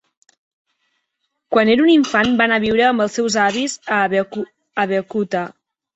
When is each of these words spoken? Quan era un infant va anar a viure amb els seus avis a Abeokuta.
Quan 1.55 1.71
era 1.75 1.85
un 1.85 1.91
infant 1.95 2.33
va 2.39 2.45
anar 2.49 2.59
a 2.61 2.63
viure 2.65 2.87
amb 2.87 3.05
els 3.05 3.19
seus 3.21 3.39
avis 3.43 3.77
a 3.99 4.01
Abeokuta. 4.87 5.45